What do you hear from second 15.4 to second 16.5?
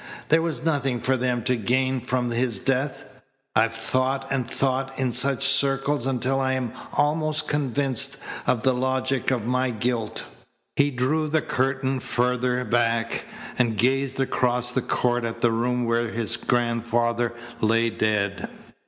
the room where his